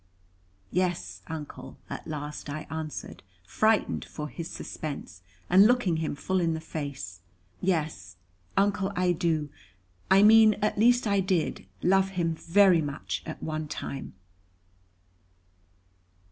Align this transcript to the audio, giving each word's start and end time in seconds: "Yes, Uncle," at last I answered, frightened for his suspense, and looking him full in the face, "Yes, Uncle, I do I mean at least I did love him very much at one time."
"Yes, 0.71 1.21
Uncle," 1.27 1.77
at 1.87 2.07
last 2.07 2.49
I 2.49 2.65
answered, 2.71 3.21
frightened 3.43 4.03
for 4.03 4.29
his 4.29 4.49
suspense, 4.49 5.21
and 5.47 5.67
looking 5.67 5.97
him 5.97 6.15
full 6.15 6.39
in 6.41 6.55
the 6.55 6.59
face, 6.59 7.21
"Yes, 7.61 8.15
Uncle, 8.57 8.91
I 8.95 9.11
do 9.11 9.51
I 10.09 10.23
mean 10.23 10.55
at 10.55 10.79
least 10.79 11.05
I 11.05 11.19
did 11.19 11.67
love 11.83 12.09
him 12.17 12.33
very 12.33 12.81
much 12.81 13.21
at 13.27 13.43
one 13.43 13.67
time." 13.67 14.15